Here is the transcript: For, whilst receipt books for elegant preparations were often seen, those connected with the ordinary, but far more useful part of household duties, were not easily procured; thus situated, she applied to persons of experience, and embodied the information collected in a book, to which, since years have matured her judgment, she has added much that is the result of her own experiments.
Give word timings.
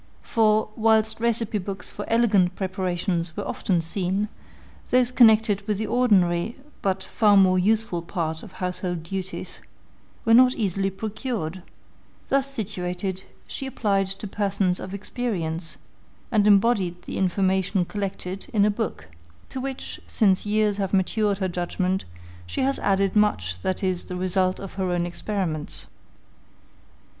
For, 0.23 0.69
whilst 0.75 1.19
receipt 1.19 1.63
books 1.63 1.91
for 1.91 2.09
elegant 2.09 2.55
preparations 2.55 3.37
were 3.37 3.47
often 3.47 3.81
seen, 3.81 4.29
those 4.89 5.11
connected 5.11 5.61
with 5.67 5.77
the 5.77 5.85
ordinary, 5.85 6.57
but 6.81 7.03
far 7.03 7.37
more 7.37 7.59
useful 7.59 8.01
part 8.01 8.41
of 8.41 8.53
household 8.53 9.03
duties, 9.03 9.59
were 10.25 10.33
not 10.33 10.55
easily 10.55 10.89
procured; 10.89 11.61
thus 12.29 12.51
situated, 12.51 13.25
she 13.47 13.67
applied 13.67 14.07
to 14.07 14.25
persons 14.27 14.79
of 14.79 14.95
experience, 14.95 15.77
and 16.31 16.47
embodied 16.47 17.03
the 17.03 17.19
information 17.19 17.85
collected 17.85 18.47
in 18.51 18.65
a 18.65 18.71
book, 18.71 19.07
to 19.49 19.61
which, 19.61 20.01
since 20.07 20.47
years 20.47 20.77
have 20.77 20.93
matured 20.95 21.37
her 21.37 21.47
judgment, 21.47 22.05
she 22.47 22.61
has 22.61 22.79
added 22.79 23.15
much 23.15 23.59
that 23.61 23.83
is 23.83 24.05
the 24.05 24.15
result 24.15 24.59
of 24.59 24.73
her 24.73 24.89
own 24.89 25.05
experiments. 25.05 25.85